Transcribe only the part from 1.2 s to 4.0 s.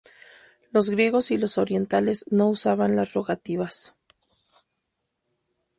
y los orientales no usaban las rogativas.